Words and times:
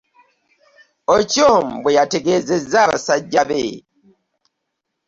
Ochom 1.15 1.65
bwe 1.83 1.91
yategeezezza 1.97 2.81
basajja 2.89 3.41
be 3.49 3.61